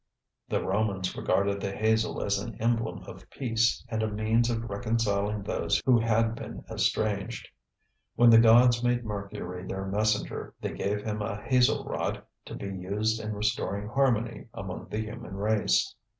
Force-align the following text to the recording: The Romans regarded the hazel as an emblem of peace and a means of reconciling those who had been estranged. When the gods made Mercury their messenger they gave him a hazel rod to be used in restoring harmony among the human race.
The 0.49 0.65
Romans 0.65 1.15
regarded 1.15 1.61
the 1.61 1.71
hazel 1.71 2.23
as 2.23 2.39
an 2.39 2.59
emblem 2.59 3.03
of 3.03 3.29
peace 3.29 3.85
and 3.87 4.01
a 4.01 4.07
means 4.07 4.49
of 4.49 4.67
reconciling 4.67 5.43
those 5.43 5.79
who 5.85 5.99
had 5.99 6.33
been 6.33 6.65
estranged. 6.71 7.47
When 8.15 8.31
the 8.31 8.39
gods 8.39 8.81
made 8.83 9.05
Mercury 9.05 9.63
their 9.67 9.85
messenger 9.85 10.55
they 10.59 10.71
gave 10.71 11.03
him 11.03 11.21
a 11.21 11.43
hazel 11.43 11.85
rod 11.85 12.23
to 12.45 12.55
be 12.55 12.65
used 12.75 13.21
in 13.21 13.33
restoring 13.35 13.89
harmony 13.89 14.47
among 14.55 14.87
the 14.89 15.01
human 15.03 15.35
race. 15.35 15.93